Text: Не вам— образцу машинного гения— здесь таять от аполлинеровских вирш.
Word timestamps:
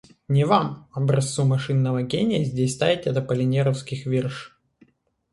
Не 0.27 0.45
вам— 0.45 0.87
образцу 0.95 1.45
машинного 1.45 2.01
гения— 2.01 2.43
здесь 2.51 2.75
таять 2.75 3.05
от 3.05 3.15
аполлинеровских 3.17 4.07
вирш. 4.07 4.59